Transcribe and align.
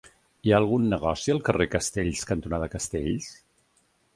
Hi 0.45 0.53
ha 0.53 0.55
algun 0.59 0.87
negoci 0.93 1.33
al 1.35 1.43
carrer 1.49 1.67
Castells 1.75 2.25
cantonada 2.31 2.71
Castells? 2.77 3.29